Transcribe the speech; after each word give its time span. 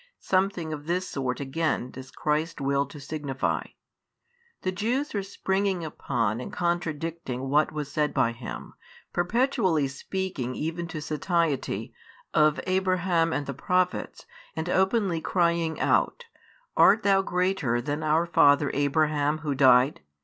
Something 0.17 0.73
of 0.73 0.87
this 0.87 1.07
sort 1.07 1.39
again 1.39 1.91
does 1.91 2.09
Christ 2.09 2.59
will 2.59 2.87
to 2.87 2.99
signify. 2.99 3.67
The 4.63 4.71
Jews 4.71 5.13
were 5.13 5.21
springing 5.21 5.85
upon 5.85 6.41
and 6.41 6.51
contradicting 6.51 7.49
what 7.49 7.71
was 7.71 7.91
said 7.91 8.11
by 8.11 8.31
Him, 8.31 8.73
perpetually 9.13 9.87
speaking 9.87 10.55
even 10.55 10.87
to 10.87 11.03
satiety, 11.03 11.93
of 12.33 12.59
Abraham 12.65 13.31
and 13.31 13.45
the 13.45 13.53
Prophets 13.53 14.25
and 14.55 14.67
openly 14.69 15.21
crying 15.21 15.79
out, 15.79 16.25
Art 16.75 17.03
THOU 17.03 17.21
greater 17.21 17.79
than 17.79 18.01
our 18.01 18.25
father 18.25 18.71
Abraham 18.73 19.37
who 19.45 19.53
died? 19.53 20.01